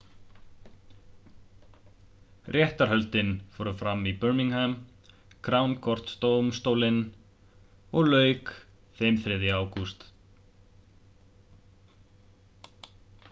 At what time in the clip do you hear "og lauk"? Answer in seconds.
8.01-8.49